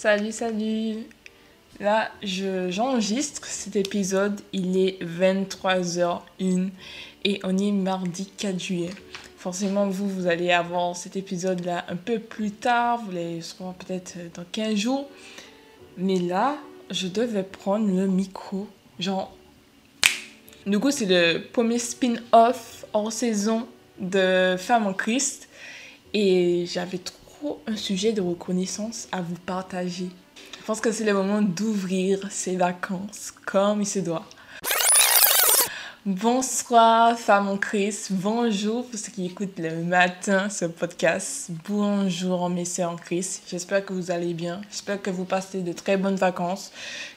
[0.00, 1.08] Salut, salut.
[1.80, 4.40] Là, je, j'enregistre cet épisode.
[4.52, 6.68] Il est 23h01
[7.24, 8.90] et on est mardi 4 juillet.
[9.36, 13.02] Forcément, vous, vous allez avoir cet épisode-là un peu plus tard.
[13.04, 15.08] Vous allez voir peut-être dans 15 jours.
[15.96, 16.58] Mais là,
[16.92, 18.68] je devais prendre le micro.
[19.00, 19.36] Genre,
[20.64, 23.66] du coup, c'est le premier spin-off hors saison
[23.98, 25.48] de Femmes en Christ.
[26.14, 27.17] Et j'avais trop
[27.66, 30.10] un sujet de reconnaissance à vous partager.
[30.60, 34.24] Je pense que c'est le moment d'ouvrir ces vacances comme il se doit.
[36.04, 38.08] Bonsoir, femmes en Christ.
[38.12, 41.50] Bonjour pour ceux qui écoutent le matin ce podcast.
[41.68, 43.42] Bonjour, mes sœurs en Christ.
[43.50, 44.62] J'espère que vous allez bien.
[44.70, 46.72] J'espère que vous passez de très bonnes vacances,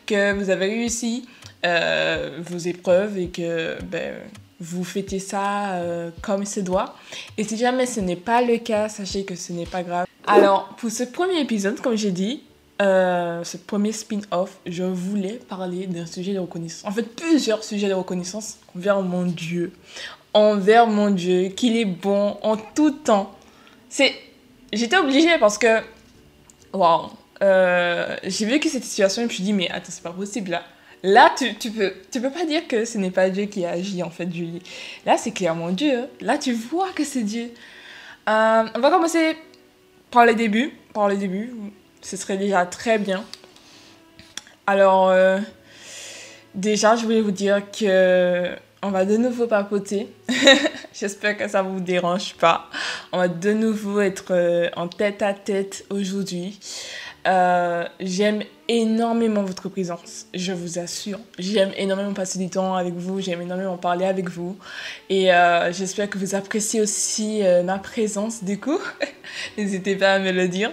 [0.06, 1.28] que vous avez réussi
[1.66, 4.16] euh, vos épreuves et que ben,
[4.59, 6.95] vous fêtez ça euh, comme il se doit.
[7.38, 10.06] Et si jamais ce n'est pas le cas, sachez que ce n'est pas grave.
[10.31, 12.44] Alors, pour ce premier épisode, comme j'ai dit,
[12.81, 16.89] euh, ce premier spin-off, je voulais parler d'un sujet de reconnaissance.
[16.89, 19.73] En fait, plusieurs sujets de reconnaissance envers mon Dieu.
[20.33, 23.36] Envers mon Dieu, qu'il est bon en tout temps.
[23.89, 24.14] C'est...
[24.72, 25.81] J'étais obligée parce que...
[26.73, 27.09] Waouh
[27.44, 30.52] euh, J'ai vécu cette situation et je me suis dit, mais attends, c'est pas possible
[30.52, 30.63] là.
[31.03, 34.02] Là, tu, tu, peux, tu peux pas dire que ce n'est pas Dieu qui agit,
[34.03, 34.61] en fait, Julie.
[35.06, 36.06] Là, c'est clairement Dieu.
[36.22, 37.52] Là, tu vois que c'est Dieu.
[38.30, 39.36] Euh, on va commencer
[40.12, 40.72] par les débuts.
[40.94, 41.54] Par les débuts.
[42.02, 43.23] Ce serait déjà très bien.
[44.68, 45.40] Alors, euh,
[46.53, 50.08] déjà, je voulais vous dire que on va de nouveau papoter.
[50.94, 52.68] J'espère que ça vous dérange pas.
[53.12, 56.59] On va de nouveau être euh, en tête à tête aujourd'hui.
[57.27, 61.19] Euh, j'aime énormément votre présence, je vous assure.
[61.38, 64.58] J'aime énormément passer du temps avec vous, j'aime énormément parler avec vous.
[65.09, 68.80] Et euh, j'espère que vous appréciez aussi euh, ma présence du coup.
[69.58, 70.72] N'hésitez pas à me le dire.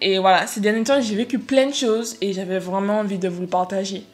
[0.00, 3.28] et voilà, ces derniers temps, j'ai vécu plein de choses et j'avais vraiment envie de
[3.28, 4.04] vous le partager.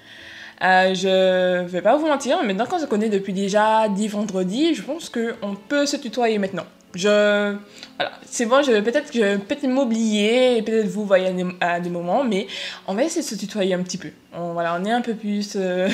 [0.62, 5.10] je vais pas vous mentir, maintenant quand je connais depuis déjà 10 vendredis, je pense
[5.10, 6.66] qu'on peut se tutoyer maintenant.
[6.94, 7.56] Je.
[7.96, 12.46] Voilà, c'est bon, je peut-être peut m'oublier, peut-être vous voyez à des, moments, mais
[12.86, 14.10] on va essayer de se tutoyer un petit peu.
[14.32, 15.54] On, voilà, on est un peu plus.
[15.56, 15.88] Euh,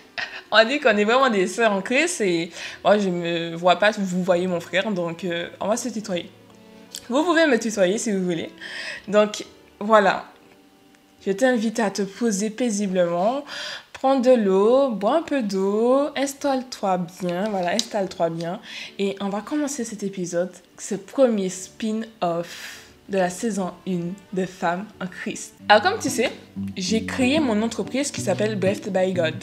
[0.50, 2.50] on dit qu'on est vraiment des sœurs en Christ et
[2.82, 6.30] moi, je me vois pas, vous voyez mon frère, donc euh, on va se tutoyer.
[7.08, 8.50] Vous pouvez me tutoyer si vous voulez.
[9.08, 9.44] Donc,
[9.78, 10.24] voilà.
[11.26, 13.44] Je t'invite à te poser paisiblement,
[14.04, 18.60] prends de l'eau, bois un peu d'eau, installe-toi bien, voilà, installe-toi bien.
[18.98, 23.92] Et on va commencer cet épisode, ce premier spin-off de la saison 1
[24.34, 25.54] de Femmes en Christ.
[25.70, 26.30] Alors comme tu sais,
[26.76, 29.42] j'ai créé mon entreprise qui s'appelle Blessed by God.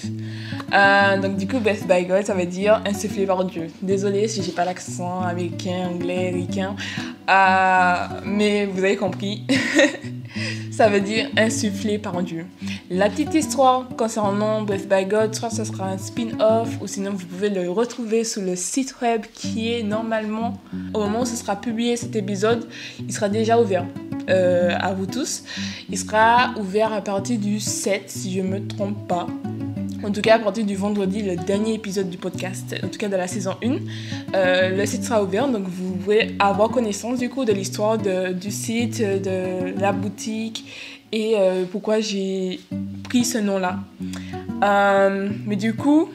[0.74, 3.68] Euh, donc du coup, Blessed by God, ça veut dire insufflé par Dieu.
[3.82, 6.76] Désolée si j'ai pas l'accent américain, anglais, ricain,
[7.30, 7.96] euh,
[8.26, 9.46] mais vous avez compris.
[10.72, 12.46] ça veut dire insufflé par Dieu.
[12.90, 17.26] La petite histoire concernant Breath by God, soit ce sera un spin-off ou sinon vous
[17.26, 20.53] pouvez le retrouver sur le site web qui est normalement,
[20.94, 22.68] au moment où ce sera publié cet épisode,
[23.00, 23.86] il sera déjà ouvert.
[24.30, 25.44] Euh, à vous tous.
[25.90, 29.28] Il sera ouvert à partir du 7 si je ne me trompe pas.
[30.03, 33.07] En tout cas, à partir du vendredi, le dernier épisode du podcast, en tout cas
[33.07, 33.78] de la saison 1,
[34.34, 35.47] euh, le site sera ouvert.
[35.47, 40.66] Donc, vous pouvez avoir connaissance du coup de l'histoire du site, de la boutique
[41.11, 42.59] et euh, pourquoi j'ai
[43.03, 43.79] pris ce nom-là.
[44.63, 46.09] Euh, mais du coup,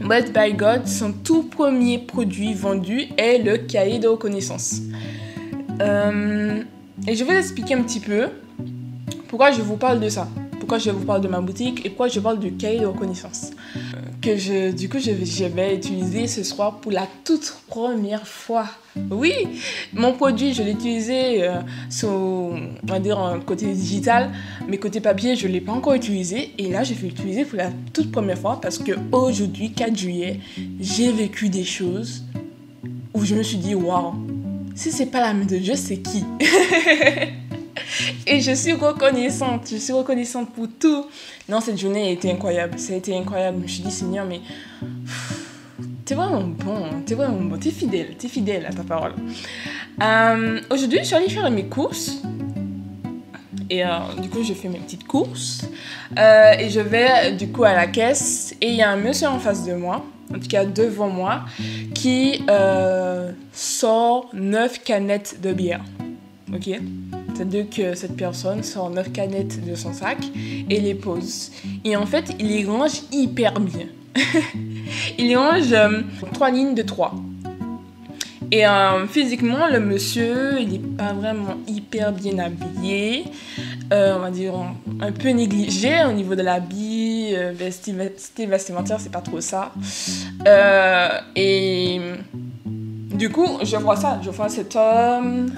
[0.00, 4.80] Bread by God, son tout premier produit vendu est le cahier de reconnaissance.
[5.80, 8.28] et je vais vous expliquer un petit peu
[9.28, 10.26] pourquoi je vous parle de ça
[10.68, 13.52] pourquoi je vous parle de ma boutique et pourquoi je parle du cahier de reconnaissance.
[14.20, 15.12] Que je, du coup, je,
[15.46, 18.66] vais utiliser ce soir pour la toute première fois.
[19.10, 19.32] Oui,
[19.94, 21.54] mon produit, je l'ai utilisé euh,
[21.88, 24.30] sur, on va dire, côté digital,
[24.68, 26.52] mais côté papier, je ne l'ai pas encore utilisé.
[26.58, 30.38] Et là, je vais l'utiliser pour la toute première fois parce que aujourd'hui, 4 juillet,
[30.78, 32.24] j'ai vécu des choses
[33.14, 34.12] où je me suis dit, waouh,
[34.74, 36.24] si c'est pas la main de Dieu, c'est qui?
[38.26, 41.06] Et je suis reconnaissante, je suis reconnaissante pour tout.
[41.48, 43.58] Non, cette journée a été incroyable, ça a été incroyable.
[43.58, 44.40] Je me suis dit, Seigneur, mais
[46.04, 49.12] t'es vraiment bon, t'es vraiment bon, t'es fidèle, t'es fidèle à ta parole.
[50.02, 52.22] Euh, aujourd'hui, je suis allée faire mes courses.
[53.70, 53.88] Et euh,
[54.22, 55.66] du coup, je fais mes petites courses.
[56.18, 58.54] Euh, et je vais du coup à la caisse.
[58.60, 60.04] Et il y a un monsieur en face de moi,
[60.34, 61.44] en tout cas devant moi,
[61.94, 62.42] qui
[63.52, 65.84] sort 9 canettes de bière.
[66.54, 66.70] Ok?
[67.38, 70.18] C'est-à-dire que cette personne sort 9 canettes de son sac
[70.68, 71.52] et les pose.
[71.84, 73.86] Et en fait, il les range hyper bien.
[75.18, 76.00] il range euh,
[76.32, 77.14] trois lignes de 3.
[78.50, 83.26] Et euh, physiquement, le monsieur, il n'est pas vraiment hyper bien habillé.
[83.92, 84.54] Euh, on va dire
[85.00, 89.72] un peu négligé au niveau de l'habit, euh, style vestimentaire, c'est pas trop ça.
[91.36, 92.00] et
[93.14, 95.52] du coup, je vois ça, je vois cet homme,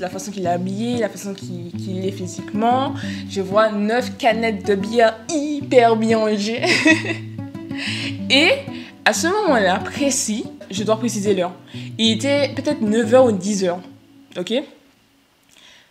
[0.00, 2.94] la façon qu'il est habillé, la façon qu'il est physiquement.
[3.28, 6.62] Je vois neuf canettes de bière hyper bien rangées.
[8.30, 8.50] et
[9.04, 11.52] à ce moment-là précis, je dois préciser l'heure.
[11.98, 13.76] Il était peut-être 9h ou 10h.
[14.38, 14.52] Ok?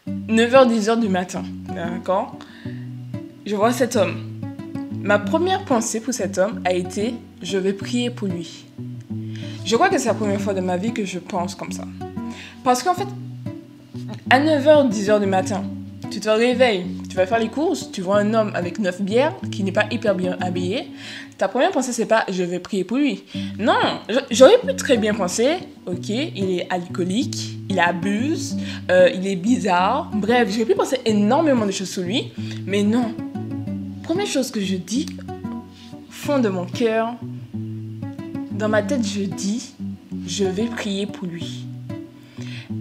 [0.07, 1.44] 9h, 10h du matin.
[1.73, 2.38] D'accord?
[3.45, 4.25] Je vois cet homme.
[5.01, 8.65] Ma première pensée pour cet homme a été je vais prier pour lui.
[9.65, 11.85] Je crois que c'est la première fois de ma vie que je pense comme ça.
[12.63, 13.07] Parce qu'en fait,
[14.30, 15.63] à 9h, 10h du matin,
[16.12, 19.36] tu te réveilles, tu vas faire les courses, tu vois un homme avec 9 bières
[19.51, 20.88] qui n'est pas hyper bien habillé.
[21.38, 23.24] Ta première pensée, c'est pas je vais prier pour lui.
[23.57, 24.00] Non,
[24.31, 28.57] j'aurais pu très bien penser ok, il est alcoolique, il abuse,
[28.92, 30.10] euh, il est bizarre.
[30.13, 32.31] Bref, j'aurais pu penser énormément de choses sur lui.
[32.65, 33.13] Mais non.
[34.04, 35.06] Première chose que je dis,
[36.10, 37.13] fond de mon cœur,
[38.51, 39.74] dans ma tête, je dis
[40.27, 41.65] je vais prier pour lui.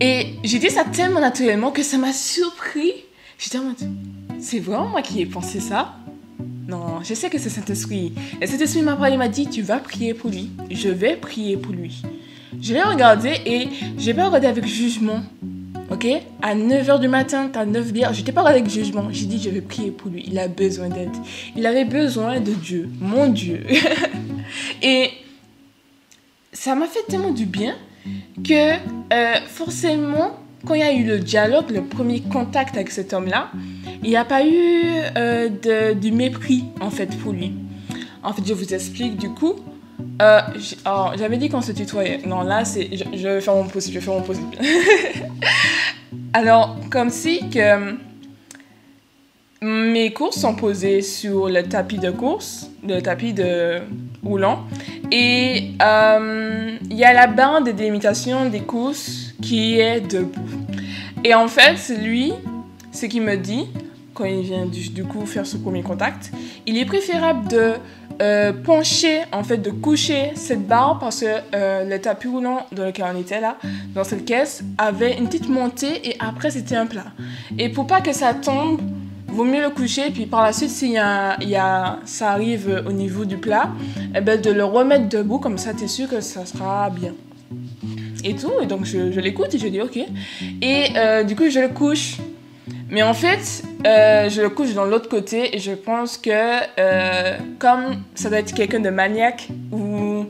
[0.00, 2.92] Et j'ai dit ça tellement naturellement que ça m'a surpris
[3.38, 3.76] J'étais en mode,
[4.40, 5.94] c'est vraiment moi qui ai pensé ça?
[6.66, 8.12] Non, je sais que c'est Saint-Esprit.
[8.40, 10.50] Et Saint-Esprit m'a parlé, m'a dit, tu vas prier pour lui.
[10.70, 12.02] Je vais prier pour lui.
[12.60, 15.22] Je l'ai regardé et j'ai pas regardé avec jugement.
[15.90, 16.06] Ok?
[16.42, 18.12] À 9h du matin, t'as 9 bières.
[18.12, 19.08] Je t'ai pas regardé avec jugement.
[19.10, 20.24] J'ai dit, je vais prier pour lui.
[20.26, 21.16] Il a besoin d'aide.
[21.56, 22.88] Il avait besoin de Dieu.
[23.00, 23.62] Mon Dieu.
[24.82, 25.10] et
[26.52, 27.76] ça m'a fait tellement du bien
[28.44, 28.74] que
[29.12, 33.50] euh, forcément, quand il y a eu le dialogue, le premier contact avec cet homme-là,
[34.02, 34.82] il n'y a pas eu
[35.16, 37.52] euh, de, du mépris, en fait, pour lui.
[38.22, 39.54] En fait, je vous explique, du coup,
[40.20, 40.40] euh,
[41.16, 42.20] j'avais dit qu'on se tutoyait.
[42.26, 44.56] Non, là, c'est, je, vais faire mon possible, je vais faire mon possible.
[46.32, 47.96] Alors, comme si que
[49.60, 53.80] mes courses sont posées sur le tapis de course, le tapis de
[54.22, 54.64] roulant,
[55.10, 60.40] et euh, il y a la bande de délimitation des courses qui est debout.
[61.24, 62.32] Et en fait, lui,
[62.92, 63.66] ce qu'il me dit,
[64.14, 66.32] quand il vient du, coup faire ce premier contact,
[66.66, 67.74] il est préférable de
[68.20, 72.84] euh, pencher, en fait, de coucher cette barre parce que euh, le tapis roulant dans
[72.84, 73.56] lequel on était là,
[73.94, 77.06] dans cette caisse, avait une petite montée et après c'était un plat.
[77.58, 78.80] Et pour pas que ça tombe,
[79.28, 82.84] vaut mieux le coucher, puis par la suite, s'il y a, y a, ça arrive
[82.86, 83.70] au niveau du plat,
[84.14, 87.14] eh ben de le remettre debout, comme ça, tu es sûr que ça sera bien.
[88.24, 89.98] Et tout, et donc je, je l'écoute et je dis ok.
[90.60, 92.16] Et euh, du coup, je le couche.
[92.90, 97.36] Mais en fait, euh, je le couche dans l'autre côté et je pense que euh,
[97.58, 100.24] comme ça doit être quelqu'un de maniaque ou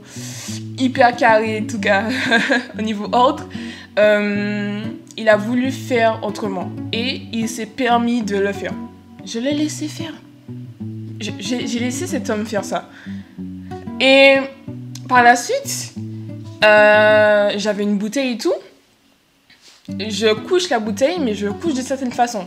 [0.76, 2.04] hyper carré, en tout cas
[2.78, 3.48] au niveau autre,
[3.96, 8.74] il a voulu faire autrement et il s'est permis de le faire.
[9.28, 10.14] Je l'ai laissé faire.
[11.20, 12.88] J'ai laissé cet homme faire ça.
[14.00, 14.36] Et
[15.06, 15.92] par la suite,
[16.64, 18.54] euh, j'avais une bouteille et tout.
[19.88, 22.46] Je couche la bouteille, mais je couche de certaine façon.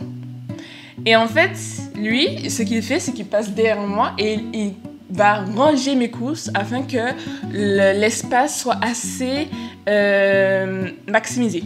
[1.06, 1.56] Et en fait,
[1.94, 4.74] lui, ce qu'il fait, c'est qu'il passe derrière moi et il
[5.08, 7.12] va ranger mes courses afin que
[7.52, 9.46] l'espace soit assez
[9.88, 11.62] euh, maximisé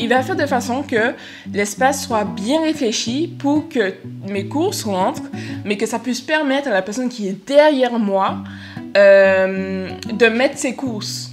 [0.00, 1.14] il va faire de façon que
[1.52, 3.94] l'espace soit bien réfléchi pour que
[4.28, 5.30] mes courses rentrent,
[5.64, 8.38] mais que ça puisse permettre à la personne qui est derrière moi
[8.96, 11.30] euh, de mettre ses courses.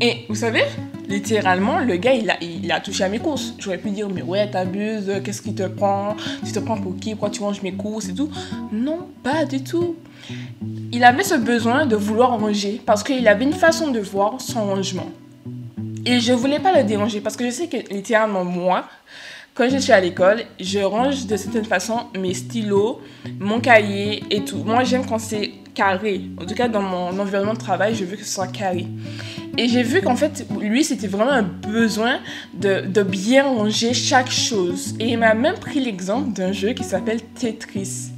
[0.00, 0.62] Et vous savez,
[1.08, 3.54] littéralement, le gars, il a, touché à mes courses.
[3.58, 6.16] J'aurais pu dire, mais ouais, t'abuses, qu'est-ce qui te prend?
[6.44, 7.10] Tu te prends pour qui?
[7.10, 8.30] Pourquoi tu ranges mes courses et tout?
[8.72, 9.96] Non, pas du tout.
[10.92, 14.66] Il avait ce besoin de vouloir ranger parce qu'il avait une façon de voir son
[14.66, 15.10] rangement.
[16.06, 18.84] Et je voulais pas le déranger parce que je sais que littéralement moi,
[19.54, 23.00] quand je suis à l'école, je range de certaine façon mes stylos,
[23.38, 24.58] mon cahier et tout.
[24.64, 26.22] Moi, j'aime quand c'est carré.
[26.40, 28.86] En tout cas, dans mon environnement de travail, je veux que ce soit carré.
[29.56, 32.18] Et j'ai vu qu'en fait, lui, c'était vraiment un besoin
[32.52, 34.94] de, de, bien ranger chaque chose.
[34.98, 38.13] Et il m'a même pris l'exemple d'un jeu qui s'appelle Tetris.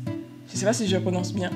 [0.52, 1.50] Je sais pas si je prononce bien.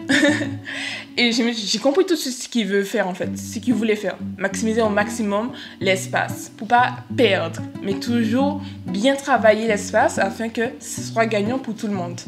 [1.17, 4.17] et j'ai compris tout ce qu'il veut faire en fait, ce qu'il voulait faire.
[4.37, 11.03] Maximiser au maximum l'espace pour pas perdre, mais toujours bien travailler l'espace afin que ce
[11.03, 12.21] soit gagnant pour tout le monde.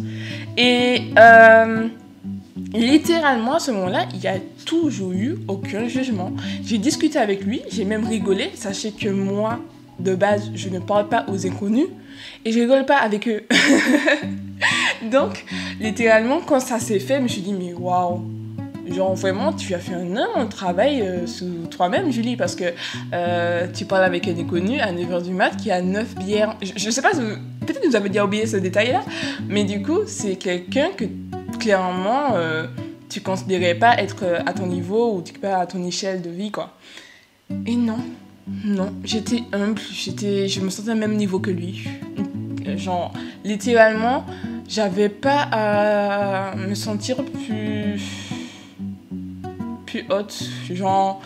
[0.57, 1.88] Et euh,
[2.73, 6.33] littéralement à ce moment-là, il n'y a toujours eu aucun jugement.
[6.64, 8.50] J'ai discuté avec lui, j'ai même rigolé.
[8.54, 9.59] Sachez que moi,
[9.99, 11.88] de base, je ne parle pas aux inconnus
[12.45, 13.42] et je rigole pas avec eux.
[15.11, 15.45] Donc,
[15.81, 18.23] littéralement, quand ça s'est fait, je me suis dit, mais waouh,
[18.88, 22.64] Genre, vraiment, tu as fait un énorme travail euh, sur toi-même, Julie, parce que
[23.12, 26.57] euh, tu parles avec un inconnu à 9h du mat qui a 9 bières.
[26.61, 29.02] Je, ne sais pas, peut-être que vous avez déjà oublié ce détail-là,
[29.49, 31.04] mais du coup, c'est quelqu'un que
[31.61, 32.66] clairement euh,
[33.09, 36.76] tu considérais pas être à ton niveau ou pas à ton échelle de vie, quoi.
[37.66, 37.99] Et non,
[38.64, 41.85] non, j'étais humble, je me sentais au même niveau que lui.
[42.76, 43.12] Genre,
[43.45, 44.25] littéralement,
[44.73, 48.00] j'avais pas à me sentir plus
[49.85, 50.49] plus haute.
[50.71, 51.21] Genre,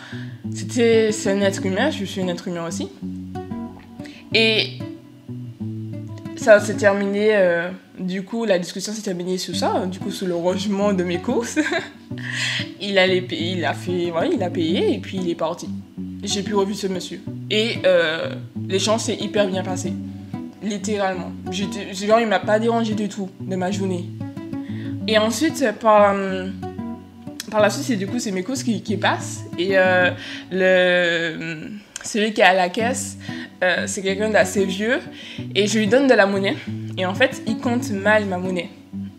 [0.53, 2.89] c'était c'est un être humain, je suis un être humain aussi.
[4.33, 4.79] Et
[6.35, 10.27] ça s'est terminé, euh, du coup, la discussion s'est terminée sur ça, du coup, sur
[10.27, 11.57] le rangement de mes courses.
[12.81, 15.69] il, allait payer, il a fait, voilà, il a payé et puis il est parti.
[16.21, 17.21] J'ai plus revu ce monsieur.
[17.49, 18.35] Et euh,
[18.67, 19.93] l'échange s'est hyper bien passé.
[20.67, 21.31] Littéralement.
[21.51, 24.05] Genre, il m'a pas dérangé du tout de ma journée.
[25.07, 26.13] Et ensuite, par,
[27.49, 29.45] par la suite, c'est du coup, c'est mes courses qui, qui passent.
[29.57, 30.11] Et euh,
[30.51, 31.69] le,
[32.03, 33.17] celui qui est à la caisse,
[33.63, 34.99] euh, c'est quelqu'un d'assez vieux.
[35.55, 36.57] Et je lui donne de la monnaie.
[36.97, 38.69] Et en fait, il compte mal ma monnaie.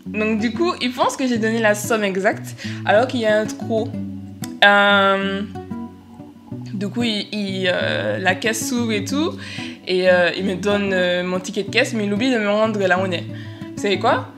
[0.06, 3.38] Donc, du coup, il pense que j'ai donné la somme exacte, alors qu'il y a
[3.38, 3.88] un trou.
[4.64, 5.42] Euh,
[6.74, 9.38] du coup, il, la caisse s'ouvre et tout.
[9.90, 12.96] Et il me donne mon ticket de caisse, mais il oublie de me rendre la
[12.96, 13.24] monnaie.
[13.74, 14.28] Vous savez quoi?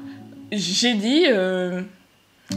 [0.52, 1.26] J'ai dit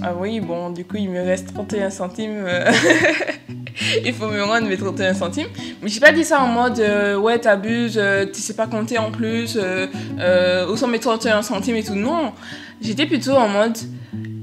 [0.01, 2.43] ah oui, bon, du coup, il me reste 31 centimes.
[2.45, 2.71] Euh,
[4.05, 5.47] il faut me rendre mes 31 centimes.
[5.81, 8.97] Mais j'ai pas dit ça en mode euh, ouais, t'abuses, euh, tu sais pas compter
[8.97, 11.95] en plus, où sont mes 31 centimes et tout.
[11.95, 12.33] Non,
[12.81, 13.77] j'étais plutôt en mode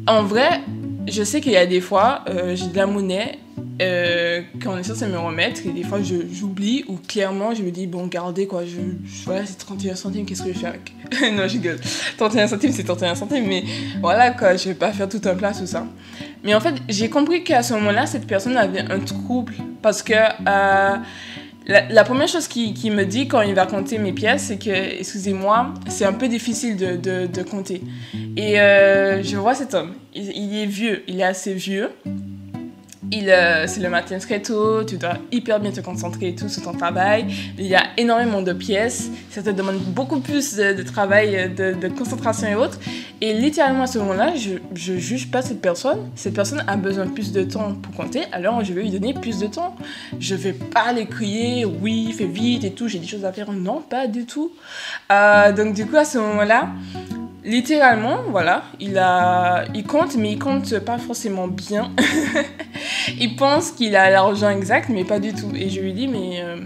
[0.06, 0.60] en vrai,
[1.08, 3.38] je sais qu'il y a des fois, j'ai de la monnaie
[3.80, 7.70] euh, quand on est censé me remettre, et des fois j'oublie ou clairement je me
[7.70, 8.80] dis, bon, gardez quoi, je,
[9.24, 10.92] voilà, c'est 31 centimes, qu'est-ce que je faire avec
[11.32, 11.78] Non, je rigole.
[12.16, 13.64] 31 centimes, c'est 31 centimes, mais
[14.00, 15.86] voilà quoi, je vais pas faire tout un plat, tout ça.
[16.44, 20.14] Mais en fait, j'ai compris qu'à ce moment-là, cette personne avait un trouble parce que.
[20.14, 20.96] Euh,
[21.66, 24.70] la, première chose qu'il qui me dit quand il va compter mes pièces, c'est que,
[24.70, 27.82] excusez-moi, c'est un peu difficile de, de, de compter.
[28.36, 31.90] Et euh, je vois cet homme, il, est vieux, il est assez vieux.
[33.12, 36.62] Euh, c'est le matin très tôt, tu dois hyper bien te concentrer et tout sur
[36.62, 37.26] ton travail.
[37.58, 42.46] Il y a énormément de pièces, ça te demande beaucoup plus de, travail, de, concentration
[42.46, 42.78] et autres.
[43.20, 46.08] Et littéralement à ce moment-là, je, je juge pas cette personne.
[46.14, 49.12] Cette personne a besoin de plus de temps pour compter, alors je vais lui donner
[49.12, 49.74] plus de temps.
[50.20, 53.50] Je vais pas les crier, oui, fais vite et tout, j'ai des choses à faire.
[53.52, 54.52] Non, pas du tout.
[55.10, 56.68] Euh, donc du coup, à ce moment-là,
[57.50, 61.90] littéralement, voilà, il, a, il compte, mais il compte pas forcément bien.
[63.20, 65.50] il pense qu'il a l'argent exact, mais pas du tout.
[65.54, 66.56] Et je lui dis, mais euh,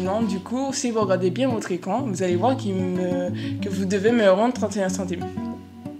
[0.00, 4.12] non, du coup, si vous regardez bien votre écran, vous allez voir que vous devez
[4.12, 5.24] me rendre 31 centimes.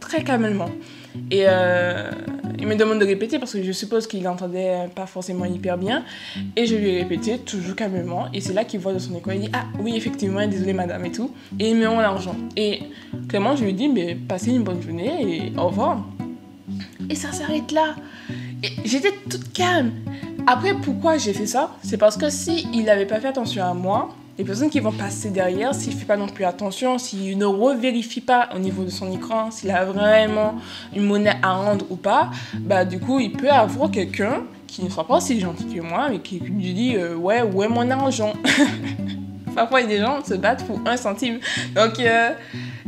[0.00, 0.70] Très calmement.
[1.30, 2.10] Et euh,
[2.58, 6.04] il me demande de répéter parce que je suppose qu'il n'entendait pas forcément hyper bien.
[6.56, 8.26] Et je lui ai répété toujours calmement.
[8.32, 9.32] Et c'est là qu'il voit de son écran.
[9.32, 11.32] Il dit Ah oui, effectivement, désolé madame et tout.
[11.58, 12.36] Et il me rend l'argent.
[12.56, 12.82] Et
[13.28, 16.04] Clément, je lui dis Mais passez une bonne journée et au revoir.
[17.08, 17.94] Et ça s'arrête là.
[18.84, 19.92] J'étais toute calme.
[20.46, 21.76] Après, pourquoi j'ai fait ça?
[21.82, 24.92] C'est parce que si il n'avait pas fait attention à moi, les personnes qui vont
[24.92, 28.84] passer derrière, s'il ne fait pas non plus attention, s'il ne revérifie pas au niveau
[28.84, 30.54] de son écran, s'il a vraiment
[30.94, 32.30] une monnaie à rendre ou pas,
[32.60, 36.08] bah du coup, il peut avoir quelqu'un qui ne soit pas aussi gentil que moi,
[36.08, 38.32] mais qui lui dit euh, Ouais, où est mon argent?
[39.56, 41.40] Parfois, il y a des gens qui se battent pour un centime.
[41.74, 42.30] Donc, euh,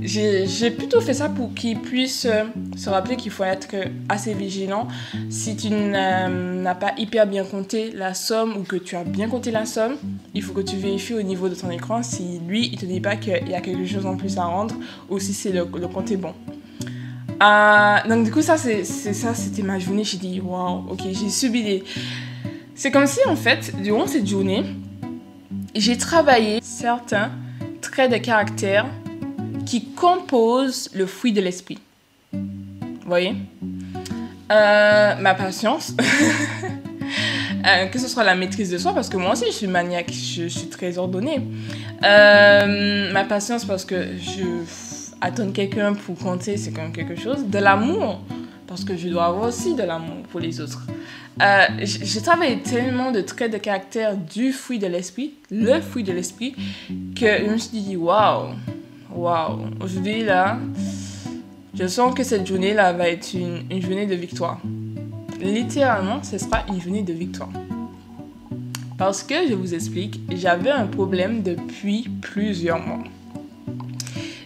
[0.02, 2.44] j'ai plutôt fait ça pour qu'ils puissent euh,
[2.76, 3.74] se rappeler qu'il faut être
[4.08, 4.88] assez vigilant.
[5.28, 9.50] Si tu n'as pas hyper bien compté la somme ou que tu as bien compté
[9.50, 9.96] la somme,
[10.34, 13.00] il faut que tu vérifies au niveau de ton écran si lui, il te dit
[13.00, 14.74] pas qu'il y a quelque chose en plus à rendre
[15.08, 16.34] ou si c'est le, compte est bon.
[17.42, 20.04] Euh, donc du coup, ça, c'est ça, c'était ma journée.
[20.04, 21.84] J'ai dit, waouh, ok, j'ai subi des...
[22.74, 24.64] C'est comme si, en fait, durant cette journée,
[25.74, 27.30] j'ai travaillé certains
[27.80, 28.86] traits de caractère
[29.66, 31.78] qui compose le fruit de l'esprit.
[32.32, 32.38] Vous
[33.06, 33.34] voyez?
[34.50, 35.94] Euh, Ma patience.
[37.66, 40.10] Euh, que ce soit la maîtrise de soi, parce que moi aussi je suis maniaque,
[40.10, 41.42] je, suis très ordonnée.
[42.02, 44.44] Euh, ma patience, parce que je
[45.20, 47.44] attends quelqu'un pour compter, c'est quand même quelque chose.
[47.44, 48.22] De l'amour,
[48.66, 50.86] parce que je dois avoir aussi de l'amour pour les autres.
[51.82, 56.54] j'ai travaillé tellement de traits de caractère du fruit de l'esprit, le fruit de l'esprit,
[57.14, 58.54] que je me suis dit, waouh,
[59.14, 60.58] waouh, aujourd'hui là,
[61.74, 64.60] je sens que cette journée-là va être une, une, journée de victoire.
[65.40, 67.50] Littéralement, ce sera une journée de victoire.
[68.98, 73.02] Parce que, je vous explique, j'avais un problème depuis plusieurs mois.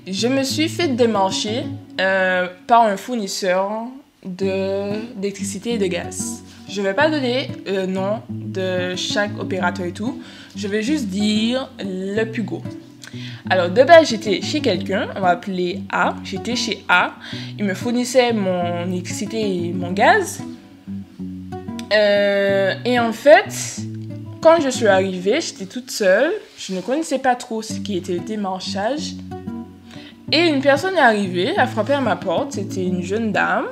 [0.07, 1.65] Je me suis fait démarcher
[2.01, 3.87] euh, par un fournisseur
[4.25, 6.43] d'électricité et de gaz.
[6.69, 10.21] Je ne vais pas donner le nom de chaque opérateur et tout.
[10.57, 12.63] Je vais juste dire le plus gros.
[13.51, 16.15] Alors, de base, j'étais chez quelqu'un, on va appeler A.
[16.25, 17.13] J'étais chez A.
[17.59, 20.43] Il me fournissait mon électricité et mon gaz.
[21.93, 23.83] Euh, et en fait,
[24.41, 26.33] quand je suis arrivée, j'étais toute seule.
[26.57, 29.13] Je ne connaissais pas trop ce qui était le démarchage.
[30.33, 32.53] Et une personne est arrivée, a frappé à ma porte.
[32.53, 33.67] C'était une jeune dame.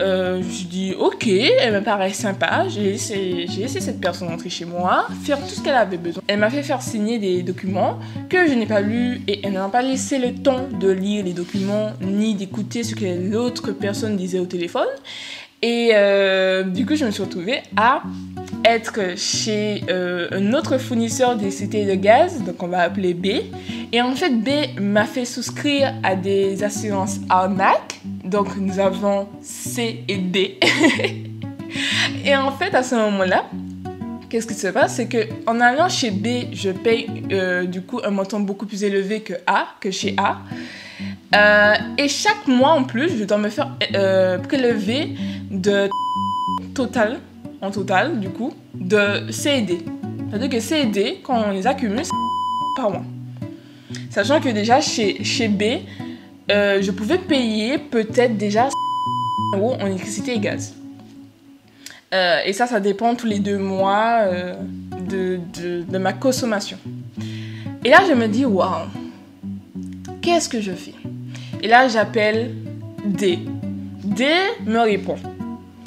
[0.00, 2.66] Euh, je dis ok, elle me paraît sympa.
[2.68, 6.22] J'ai laissé, cette personne entrer chez moi, faire tout ce qu'elle avait besoin.
[6.26, 9.68] Elle m'a fait faire signer des documents que je n'ai pas lus et elle n'a
[9.68, 14.38] pas laissé le temps de lire les documents ni d'écouter ce que l'autre personne disait
[14.38, 14.88] au téléphone.
[15.62, 18.02] Et euh, du coup, je me suis retrouvée à
[18.64, 23.26] être chez euh, un autre fournisseur d'électricité de gaz, donc on va appeler B.
[23.92, 28.00] Et en fait, B m'a fait souscrire à des assurances arnaques.
[28.24, 30.58] Donc nous avons C et D.
[32.24, 33.44] et en fait, à ce moment-là,
[34.28, 34.96] qu'est-ce qui se passe?
[34.96, 38.84] C'est que en allant chez B, je paye euh, du coup un montant beaucoup plus
[38.84, 40.38] élevé que A, que chez A.
[41.34, 43.76] Euh, et chaque mois en plus, je dois me faire
[44.48, 45.14] prélever
[45.50, 45.88] de
[46.74, 47.18] total
[47.62, 49.78] en total, du coup, de CED.
[50.28, 52.02] C'est-à-dire que CED, quand on les accumule,
[52.76, 53.04] par mois.
[54.10, 55.62] Sachant que déjà chez, chez B,
[56.50, 58.68] euh, je pouvais payer peut-être déjà
[59.54, 60.74] euros en électricité et gaz.
[62.12, 64.54] Euh, et ça, ça dépend tous les deux mois euh,
[65.08, 66.76] de, de, de, ma consommation.
[67.84, 68.86] Et là, je me dis, waouh,
[70.20, 70.94] qu'est-ce que je fais?
[71.62, 72.54] Et là, j'appelle
[73.04, 73.38] D.
[74.04, 74.26] D
[74.66, 75.16] me répond.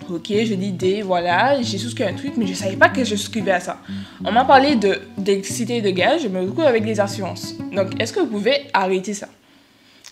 [0.07, 3.15] Ok, je dis D, voilà, j'ai souscrit un truc, mais je savais pas que je
[3.15, 3.79] souscrivais à ça.
[4.23, 4.75] On m'a parlé
[5.17, 7.55] d'électricité et de gaz, je me retrouve avec des assurances.
[7.73, 9.29] Donc, est-ce que vous pouvez arrêter ça?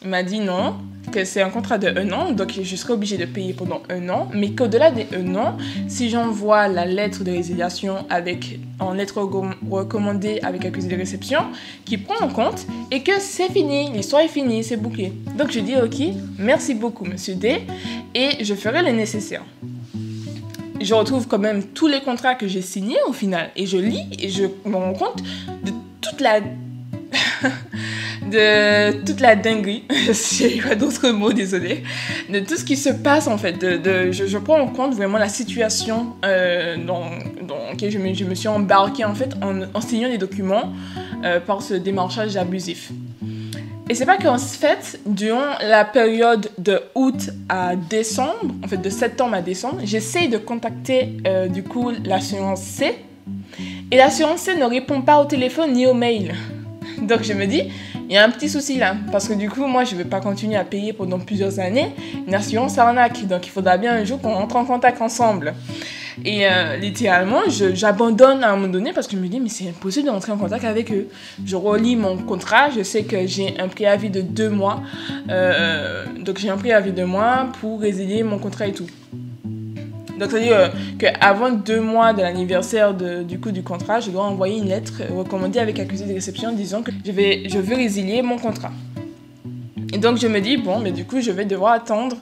[0.01, 0.75] Il m'a dit non,
[1.13, 4.09] que c'est un contrat de un an, donc je serai obligé de payer pendant un
[4.09, 5.57] an, mais qu'au-delà des un an,
[5.87, 9.21] si j'envoie la lettre de résiliation avec, en lettre
[9.69, 11.39] recommandée avec accusé de réception,
[11.85, 15.13] qui prend en compte, et que c'est fini, l'histoire est finie, c'est bouclé.
[15.37, 17.61] Donc je dis ok, merci beaucoup monsieur D,
[18.13, 19.43] et je ferai le nécessaire
[20.83, 23.49] je retrouve quand même tous les contrats que j'ai signés au final.
[23.55, 25.21] Et je lis et je me rends compte
[25.63, 26.39] de toute la.
[28.31, 29.83] de toute la dinguerie,
[30.39, 31.83] j'ai pas d'autres mots, désolé,
[32.29, 33.59] de tout ce qui se passe en fait.
[33.59, 37.03] De, je, prends en compte vraiment la situation euh, dans,
[37.45, 40.73] dans, laquelle je me, je me, suis embarquée en fait en, signant des documents
[41.23, 42.91] euh, par ce démarchage abusif.
[43.89, 48.89] Et c'est pas qu'en fait, durant la période de août à décembre, en fait de
[48.89, 52.95] septembre à décembre, j'essaye de contacter euh, du coup l'assurance C.
[53.91, 56.33] Et l'assurance C ne répond pas au téléphone ni au mail.
[57.01, 57.63] Donc je me dis,
[58.09, 58.95] il y a un petit souci là.
[59.11, 61.93] Parce que du coup, moi, je ne vais pas continuer à payer pendant plusieurs années
[62.25, 63.27] une assurance arnaque.
[63.27, 65.53] Donc il faudra bien un jour qu'on rentre en contact ensemble.
[66.25, 69.69] Et euh, littéralement, j'abandonne à un moment donné parce que je me dis, mais c'est
[69.69, 71.07] impossible de rentrer en contact avec eux.
[71.45, 74.81] Je relis mon contrat, je sais que j'ai un préavis de deux mois.
[75.29, 78.87] Euh, donc j'ai un préavis de deux mois pour résilier mon contrat et tout.
[80.19, 80.67] Donc, c'est-à-dire euh,
[80.99, 85.59] qu'avant deux mois de l'anniversaire du coup du contrat, je dois envoyer une lettre recommandée
[85.59, 88.71] avec accusé de réception disant que je, vais, je veux résilier mon contrat.
[89.91, 92.17] Et donc, je me dis, bon, mais du coup, je vais devoir attendre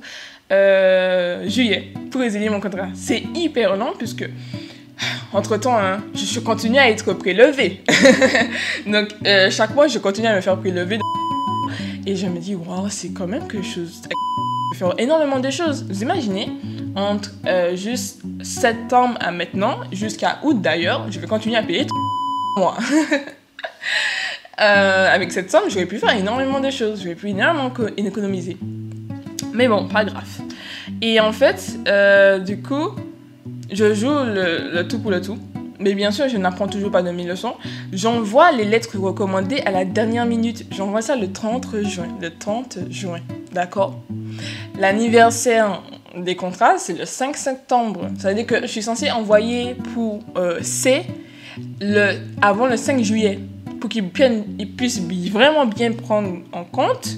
[0.51, 2.89] euh, juillet pour résilier mon contrat.
[2.93, 4.29] C'est hyper long puisque
[5.33, 7.81] entre-temps, hein, je, continue à être prélevé.
[8.85, 10.99] Donc, euh, chaque mois, je continue à me faire prélever.
[12.05, 14.01] Et je me dis, waouh, c'est quand même quelque chose.
[14.73, 15.85] Je faire énormément de choses.
[15.87, 16.49] Vous imaginez,
[16.95, 21.87] entre euh, juste septembre à maintenant, jusqu'à août d'ailleurs, je vais continuer à payer
[22.57, 22.77] mois.
[24.57, 27.01] avec cette somme, j'aurais pu faire énormément de choses.
[27.01, 28.57] J'aurais pu énormément économiser.
[29.53, 30.41] Mais bon, pas grave.
[31.01, 32.91] Et en fait, euh, du coup,
[33.71, 35.37] je joue le, tout pour le tout.
[35.79, 37.55] Mais bien sûr, je n'apprends toujours pas de mes leçons.
[37.91, 40.65] J'envoie les lettres recommandées à la dernière minute.
[40.71, 42.07] J'envoie ça le 30 juin.
[42.21, 43.19] Le 30 juin.
[43.51, 43.99] D'accord?
[44.79, 45.81] L'anniversaire
[46.15, 48.09] des contrats, c'est le 5 septembre.
[48.19, 51.03] Ça veut dire que je suis censée envoyer pour euh, C
[51.79, 53.39] le, avant le 5 juillet
[53.79, 57.17] pour qu'ils puissent vraiment bien prendre en compte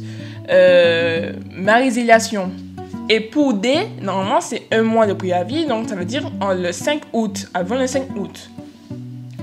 [0.50, 2.52] euh, ma résiliation.
[3.10, 7.02] Et pour D, normalement, c'est un mois de préavis, donc ça veut dire le 5
[7.12, 8.50] août, avant le 5 août.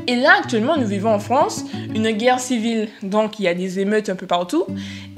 [0.06, 3.78] Et là, actuellement, nous vivons en France une guerre civile, donc il y a des
[3.78, 4.64] émeutes un peu partout.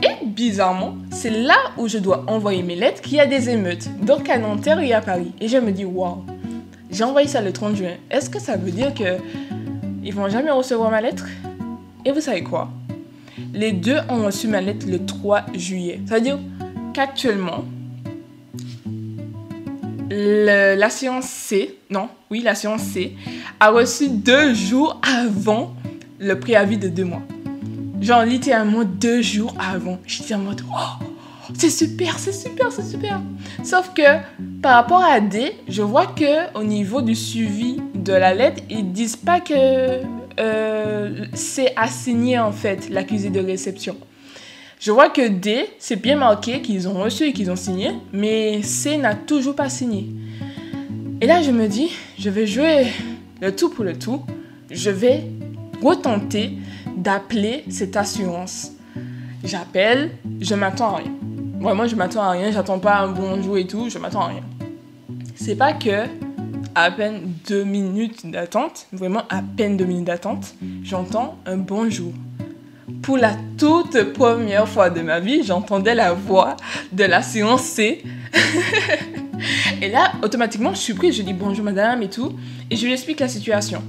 [0.02, 3.88] Et bizarrement, c'est là où je dois envoyer mes lettres qu'il y a des émeutes,
[4.04, 5.32] donc à Nanterre et à Paris.
[5.40, 6.24] Et je me dis, waouh,
[6.90, 7.94] j'ai envoyé ça le 30 juin.
[8.10, 9.18] Est-ce que ça veut dire que
[10.04, 11.26] ils vont jamais recevoir ma lettre?
[12.04, 12.68] Et vous savez quoi?
[13.54, 16.00] Les deux ont reçu ma lettre le 3 juillet.
[16.06, 16.38] C'est-à-dire
[16.92, 17.64] qu'actuellement,
[20.10, 23.14] la séance C, non, oui, la séance C,
[23.60, 25.74] a reçu deux jours avant
[26.18, 27.22] le préavis de deux mois.
[28.00, 29.98] Genre littéralement deux jours avant.
[30.06, 31.04] J'étais en mode, oh,
[31.54, 33.20] c'est super, c'est super, c'est super.
[33.62, 34.02] Sauf que
[34.60, 38.92] par rapport à D, je vois que au niveau du suivi de la lettre, ils
[38.92, 40.02] disent pas que
[40.38, 43.96] euh, c'est assigné en fait l'accusé de réception.
[44.80, 48.62] Je vois que D, c'est bien marqué qu'ils ont reçu et qu'ils ont signé, mais
[48.62, 50.08] C n'a toujours pas signé.
[51.20, 52.86] Et là, je me dis, je vais jouer
[53.40, 54.22] le tout pour le tout.
[54.70, 55.22] Je vais
[55.80, 56.54] retenter
[56.96, 58.72] d'appeler cette assurance.
[59.44, 61.12] J'appelle, je m'attends à rien.
[61.60, 64.42] Vraiment, je m'attends à rien, j'attends pas un bonjour et tout, je m'attends à rien.
[65.36, 66.06] C'est pas que
[66.74, 72.12] à peine deux minutes d'attente, vraiment à peine deux minutes d'attente, j'entends un bonjour.
[73.02, 76.56] Pour la toute première fois de ma vie, j'entendais la voix
[76.92, 78.02] de la séance C.
[79.82, 82.32] et là, automatiquement, je suis prise, je dis bonjour madame et tout,
[82.70, 83.82] et je lui explique la situation.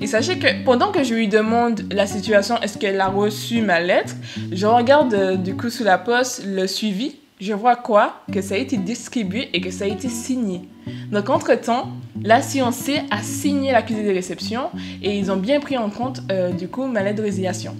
[0.00, 3.80] Et sachez que pendant que je lui demande la situation, est-ce qu'elle a reçu ma
[3.80, 4.14] lettre,
[4.52, 7.16] je regarde euh, du coup sous la poste le suivi.
[7.40, 8.20] Je vois quoi?
[8.30, 10.62] Que ça a été distribué et que ça a été signé.
[11.10, 11.88] Donc entre-temps,
[12.22, 14.68] la C a signé l'accusé de réception
[15.02, 17.74] et ils ont bien pris en compte euh, du coup ma lettre de résiliation.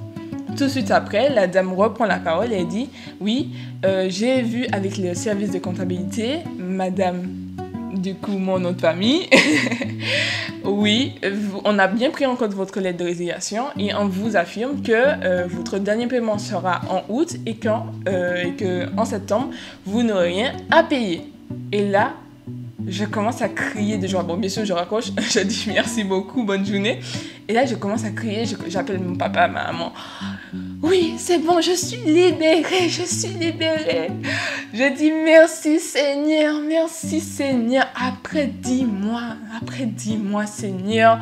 [0.56, 2.88] Tout de suite après, la dame reprend la parole et dit
[3.20, 3.50] Oui,
[3.84, 7.28] euh, j'ai vu avec le service de comptabilité, madame
[7.94, 9.28] du coup mon nom de famille.
[10.80, 11.12] oui,
[11.64, 14.92] on a bien pris en compte votre lettre de résiliation et on vous affirme que
[14.92, 19.50] euh, votre dernier paiement sera en août et, quand, euh, en septembre,
[19.84, 21.30] vous n'aurez rien à payer.
[21.70, 22.14] Et là,
[22.88, 24.22] je commence à crier de joie.
[24.22, 27.00] Bon, bien sûr, je raccroche, je dis merci beaucoup, bonne journée.
[27.46, 29.92] Et là, je commence à crier, j'appelle mon papa, ma maman.
[30.82, 34.10] Oui, c'est bon, je suis libérée, je suis libérée.
[34.72, 37.86] Je dis merci Seigneur, merci Seigneur.
[37.94, 41.18] Après dix mois, après dix mois Seigneur.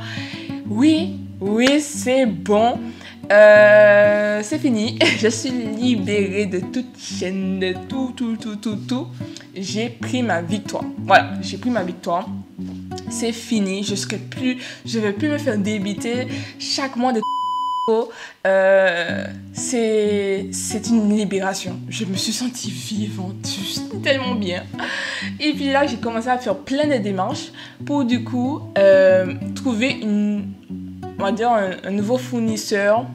[0.69, 2.79] Oui, oui, c'est bon.
[3.33, 4.99] Euh, c'est fini.
[5.19, 9.09] Je suis libérée de toute chaîne, de tout, tout, tout, tout, tout.
[9.55, 10.85] J'ai pris ma victoire.
[11.05, 12.27] Voilà, j'ai pris ma victoire.
[13.11, 13.83] C'est fini.
[13.85, 16.27] Je ne vais plus me faire débiter
[16.59, 17.21] chaque mois de
[18.47, 20.51] euh, c'est
[20.89, 21.79] une libération.
[21.89, 23.49] Je me suis sentie vivante,
[24.03, 24.65] tellement bien.
[25.41, 27.53] Et puis là, j'ai commencé à faire plein de démarches
[27.85, 30.45] pour du coup euh, trouver une,
[31.19, 33.07] on va dire un, nouveau fournisseur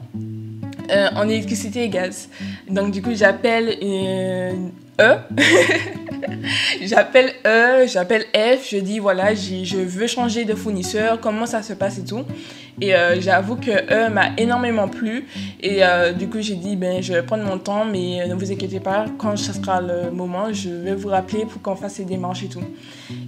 [0.90, 2.28] euh, en électricité et gaz.
[2.68, 4.52] Donc du coup, j'appelle E.
[6.82, 11.72] j'appelle E, j'appelle F, je dis voilà, je veux changer de fournisseur, comment ça se
[11.72, 12.24] passe et tout.
[12.80, 15.26] Et euh, j'avoue que E m'a énormément plu.
[15.60, 18.50] Et euh, du coup, j'ai dit, ben, je vais prendre mon temps, mais ne vous
[18.50, 22.04] inquiétez pas, quand ce sera le moment, je vais vous rappeler pour qu'on fasse les
[22.04, 22.62] démarches et tout.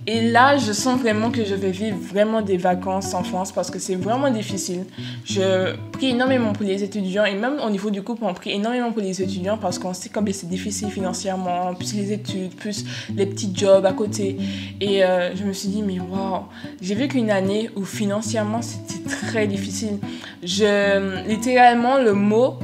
[0.06, 3.70] Et là, je sens vraiment que je vais vivre vraiment des vacances en France parce
[3.70, 4.84] que c'est vraiment difficile.
[5.24, 8.92] Je prie énormément pour les étudiants et même au niveau du couple, on prie énormément
[8.92, 13.26] pour les étudiants parce qu'on sait comme c'est difficile financièrement, plus les études, plus les
[13.26, 14.36] petits jobs à côté.
[14.80, 16.42] Et euh, je me suis dit, mais waouh,
[16.80, 19.98] j'ai vécu une année où financièrement c'était très difficile.
[20.42, 22.58] Je, littéralement, le mot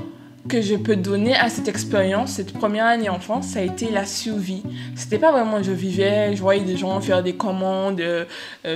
[0.49, 3.91] que je peux donner à cette expérience, cette première année en France, ça a été
[3.91, 4.63] la survie.
[4.97, 8.25] C'était pas vraiment je vivais, je voyais des gens faire des commandes, euh,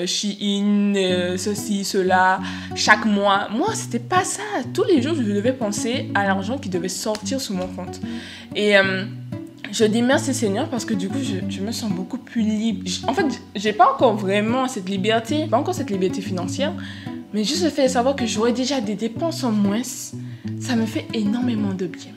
[0.06, 2.40] Shein, euh, ceci, cela,
[2.74, 3.48] chaque mois.
[3.50, 4.42] Moi, c'était pas ça.
[4.72, 8.00] Tous les jours, je devais penser à l'argent qui devait sortir sur mon compte.
[8.54, 9.04] Et euh,
[9.72, 12.88] je dis merci Seigneur parce que du coup, je, je me sens beaucoup plus libre.
[13.08, 16.72] En fait, j'ai pas encore vraiment cette liberté, pas encore cette liberté financière,
[17.32, 20.86] mais juste le fait de savoir que j'aurai déjà des dépenses en moins ça me
[20.86, 22.12] fait énormément de bien.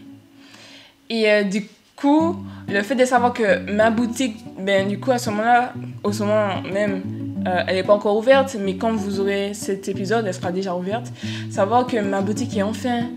[1.10, 2.36] Et euh, du coup,
[2.67, 6.62] le fait de savoir que ma boutique, ben du coup à ce moment-là, au moment
[6.62, 7.02] même,
[7.48, 10.76] euh, elle n'est pas encore ouverte, mais quand vous aurez cet épisode, elle sera déjà
[10.76, 11.08] ouverte.
[11.50, 13.08] Savoir que ma boutique est enfin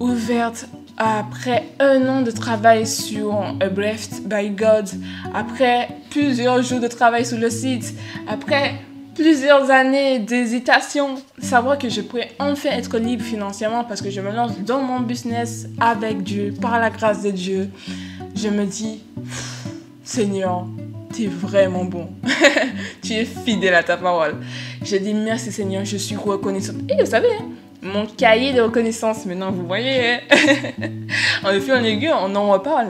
[0.00, 4.88] ouverte après un an de travail sur A Breath by God,
[5.34, 7.94] après plusieurs jours de travail sur le site,
[8.28, 8.74] après
[9.14, 14.30] plusieurs années d'hésitation, savoir que je pourrais enfin être libre financièrement parce que je me
[14.30, 17.70] lance dans mon business avec Dieu, par la grâce de Dieu,
[18.34, 19.02] je me dis,
[20.02, 20.66] Seigneur,
[21.14, 22.08] tu es vraiment bon.
[23.02, 24.36] tu es fidèle à ta parole.
[24.84, 26.76] Je dis merci Seigneur, je suis reconnaissante.
[26.88, 27.48] Et vous savez, hein,
[27.82, 30.18] mon cahier de reconnaissance, maintenant vous voyez, hein.
[31.44, 32.88] en effet, en aiguille, on en reparle.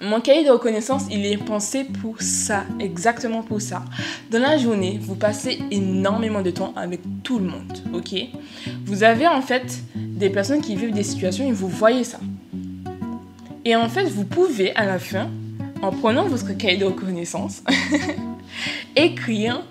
[0.00, 3.82] Mon cahier de reconnaissance, il est pensé pour ça, exactement pour ça.
[4.30, 8.14] Dans la journée, vous passez énormément de temps avec tout le monde, ok?
[8.84, 12.20] Vous avez en fait des personnes qui vivent des situations et vous voyez ça.
[13.64, 15.30] Et en fait, vous pouvez à la fin,
[15.80, 17.62] en prenant votre cahier de reconnaissance,
[18.96, 19.64] écrire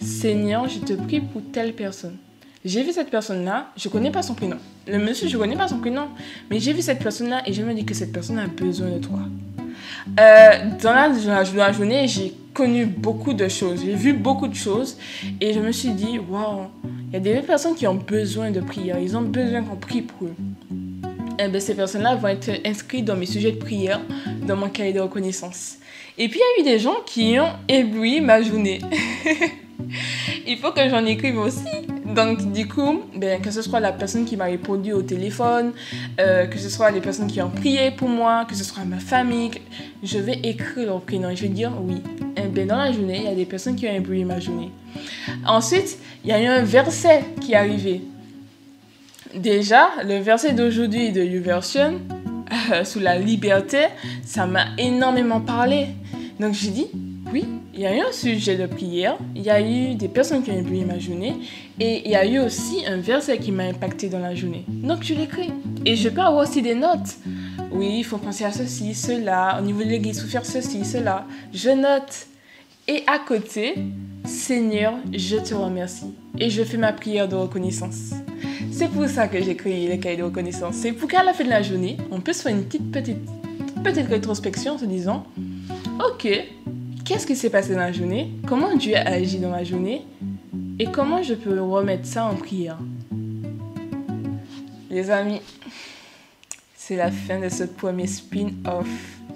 [0.00, 2.16] Seigneur, je te prie pour telle personne.
[2.62, 4.58] J'ai vu cette personne-là, je connais pas son prénom.
[4.86, 6.08] Le monsieur, je connais pas son prénom,
[6.50, 8.98] mais j'ai vu cette personne-là et je me dis que cette personne a besoin de
[8.98, 9.20] toi.
[10.20, 10.50] Euh,
[10.82, 14.98] dans, la, journée, j'ai connu beaucoup de choses, j'ai vu beaucoup de choses
[15.40, 16.66] et je me suis dit, waouh,
[17.08, 20.02] il y a des personnes qui ont besoin de prière, ils ont besoin qu'on prie
[20.02, 20.34] pour eux.
[21.38, 24.02] Et eh bien, ces personnes-là vont être inscrites dans mes sujets de prière,
[24.46, 25.78] dans mon cahier de reconnaissance.
[26.18, 28.80] Et puis, il y a eu des gens qui ont ébloui ma journée.
[30.46, 31.64] il faut que j'en écrive aussi.
[32.14, 35.72] Donc, du coup, ben, que ce soit la personne qui m'a répondu au téléphone,
[36.20, 38.98] euh, que ce soit les personnes qui ont prié pour moi, que ce soit ma
[38.98, 39.50] famille,
[40.02, 41.34] je vais écrire leur prénom.
[41.34, 42.02] Je vais dire oui.
[42.36, 44.40] Et eh ben, dans la journée, il y a des personnes qui ont ébloui ma
[44.40, 44.70] journée.
[45.46, 48.02] Ensuite, il y a eu un verset qui est arrivé.
[49.34, 52.00] Déjà, le verset d'aujourd'hui de YouVersion,
[52.72, 53.86] euh, sous la liberté,
[54.24, 55.88] ça m'a énormément parlé.
[56.40, 56.88] Donc, j'ai dit
[57.32, 60.42] oui, il y a eu un sujet de prière, il y a eu des personnes
[60.42, 61.36] qui ont ébloui ma journée
[61.78, 64.64] et il y a eu aussi un verset qui m'a impacté dans la journée.
[64.68, 65.50] Donc je l'écris.
[65.86, 67.16] Et je peux avoir aussi des notes.
[67.70, 70.84] Oui, il faut penser à ceci, cela, au niveau de l'église, il faut faire ceci,
[70.84, 71.24] cela.
[71.52, 72.26] Je note.
[72.88, 73.74] Et à côté,
[74.24, 76.12] Seigneur, je te remercie.
[76.38, 78.10] Et je fais ma prière de reconnaissance.
[78.72, 80.74] C'est pour ça que j'écris les cahiers de reconnaissance.
[80.74, 83.18] C'est pour qu'à la fin de la journée, on puisse faire une petite, petite,
[83.84, 85.24] petite rétrospection en se disant,
[86.00, 86.28] ok,
[87.10, 90.02] qu'est-ce qui s'est passé dans la journée, comment Dieu a agi dans ma journée?
[90.78, 92.78] Et comment je peux remettre ça en prière?
[94.88, 95.40] Les amis,
[96.76, 98.86] c'est la fin de ce premier spin-off.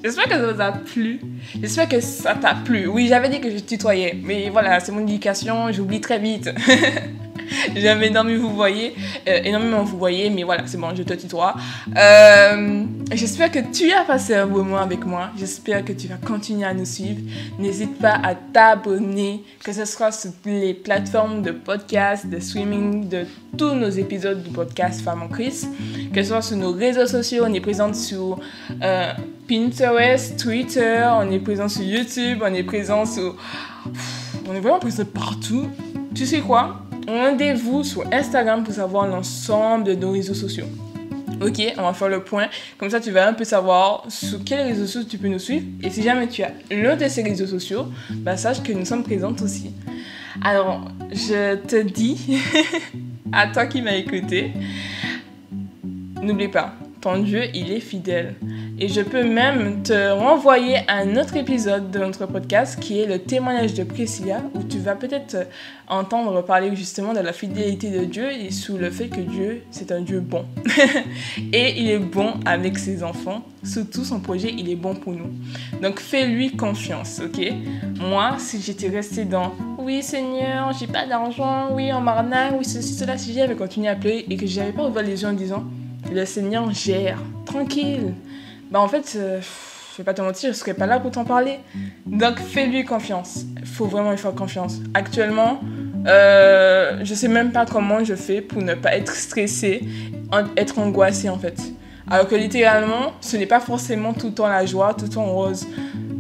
[0.05, 1.21] J'espère que ça vous a plu.
[1.61, 2.87] J'espère que ça t'a plu.
[2.87, 6.51] Oui, j'avais dit que je tutoyais, mais voilà, c'est mon éducation, j'oublie très vite.
[7.77, 8.95] J'aime énormément vous voyez,
[9.29, 11.55] euh, énormément vous voyez, mais voilà, c'est bon, je te tutoie.
[11.97, 15.31] Euh, J'espère que tu as passé un bon moment avec moi.
[15.37, 17.21] J'espère que tu vas continuer à nous suivre.
[17.59, 23.27] N'hésite pas à t'abonner, que ce soit sur les plateformes de podcast, de streaming, de
[23.57, 25.69] tous nos épisodes du podcast Femme en Christ,
[26.13, 27.45] que ce soit sur nos réseaux sociaux.
[27.47, 28.41] On est présent sur
[28.83, 29.13] euh,
[29.49, 33.37] Pinterest, Twitter, on est présent sur YouTube, on est présent sur.
[34.49, 35.69] On est vraiment présent partout.
[36.15, 36.84] Tu sais quoi?
[37.07, 40.67] Rendez-vous sur Instagram pour savoir l'ensemble de nos réseaux sociaux.
[41.41, 42.49] Ok, on va faire le point.
[42.79, 45.67] Comme ça, tu vas un peu savoir sur quels réseaux sociaux tu peux nous suivre.
[45.83, 49.03] Et si jamais tu as l'un de ces réseaux sociaux, bah, sache que nous sommes
[49.03, 49.73] présentes aussi.
[50.43, 52.39] Alors, je te dis,
[53.33, 54.53] à toi qui m'as écouté,
[56.23, 58.35] n'oublie pas, ton Dieu, il est fidèle.
[58.81, 63.05] Et je peux même te renvoyer à un autre épisode de notre podcast qui est
[63.05, 65.37] le témoignage de Priscilla, où tu vas peut-être
[65.87, 69.93] entendre parler justement de la fidélité de Dieu et sous le fait que Dieu, c'est
[69.93, 70.47] un Dieu bon.
[71.53, 73.45] et il est bon avec ses enfants.
[73.63, 75.31] Surtout son projet, il est bon pour nous.
[75.83, 77.53] Donc fais-lui confiance, ok?
[78.01, 82.95] Moi, si j'étais restée dans oui Seigneur, j'ai pas d'argent, oui en m'arnaque, oui ceci,
[82.95, 85.65] cela, si j'avais continué à pleurer et que j'avais pas ouvert les yeux en disant
[86.13, 88.15] le Seigneur gère, tranquille.
[88.71, 89.41] Bah en fait, euh,
[89.93, 91.59] je vais pas te mentir, je serais pas là pour t'en parler.
[92.07, 93.45] Donc fais-lui confiance.
[93.65, 94.81] Faut vraiment lui faire confiance.
[94.95, 95.61] Actuellement,
[96.07, 99.85] euh, je sais même pas comment je fais pour ne pas être stressée,
[100.57, 101.61] être angoissée en fait.
[102.11, 105.27] Alors que littéralement, ce n'est pas forcément tout le temps la joie, tout le temps
[105.27, 105.67] rose.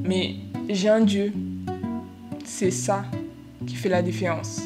[0.03, 0.37] Mais
[0.69, 1.33] j'ai un Dieu.
[2.45, 3.05] C'est ça
[3.67, 4.63] qui fait la différence.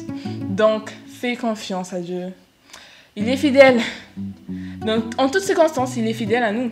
[0.49, 2.33] Donc, fais confiance à Dieu.
[3.15, 3.79] Il est fidèle.
[4.85, 6.71] Donc, en toutes circonstances, il est fidèle à nous.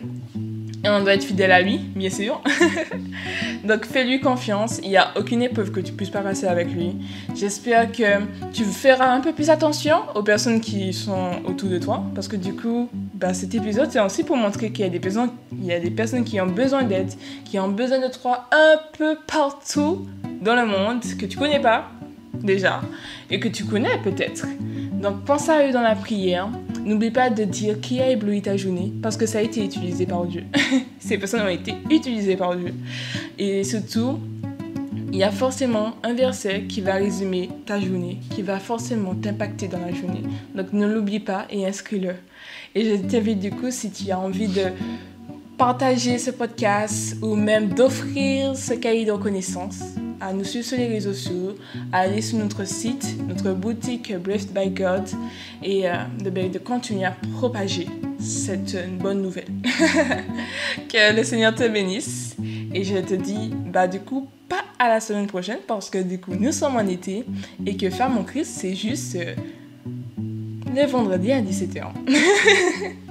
[0.83, 2.41] Et on doit être fidèle à lui, bien sûr.
[3.63, 4.79] Donc fais-lui confiance.
[4.83, 6.95] Il n'y a aucune épreuve que tu puisses pas passer avec lui.
[7.35, 8.21] J'espère que
[8.53, 12.03] tu feras un peu plus attention aux personnes qui sont autour de toi.
[12.13, 14.99] Parce que du coup, bah, cet épisode, c'est aussi pour montrer qu'il y a des
[14.99, 17.11] personnes, il y a des personnes qui ont besoin d'aide,
[17.43, 20.07] qui ont besoin de toi un peu partout
[20.41, 21.89] dans le monde, que tu connais pas
[22.33, 22.81] déjà,
[23.29, 24.45] et que tu connais peut-être.
[25.01, 26.49] Donc pense à eux dans la prière.
[26.83, 30.05] N'oublie pas de dire qui a ébloui ta journée parce que ça a été utilisé
[30.05, 30.43] par Dieu.
[30.99, 32.73] Ces personnes ont été utilisées par Dieu.
[33.37, 34.19] Et surtout,
[35.11, 39.67] il y a forcément un verset qui va résumer ta journée, qui va forcément t'impacter
[39.67, 40.23] dans la journée.
[40.55, 42.15] Donc ne l'oublie pas et inscris-le.
[42.75, 44.63] Et je t'invite du coup, si tu as envie de
[45.57, 49.79] partager ce podcast ou même d'offrir ce cahier de reconnaissance,
[50.21, 51.55] à nous suivre sur les réseaux sociaux,
[51.91, 55.03] à aller sur notre site, notre boutique Blessed by God
[55.63, 55.93] et euh,
[56.23, 57.87] de, de, continuer à propager
[58.19, 59.47] cette bonne nouvelle.
[60.89, 62.35] que le Seigneur te bénisse
[62.73, 66.19] et je te dis, bah du coup, pas à la semaine prochaine parce que du
[66.19, 67.25] coup, nous sommes en été
[67.65, 69.33] et que faire mon Christ, c'est juste euh,
[70.75, 71.83] le vendredi à 17h.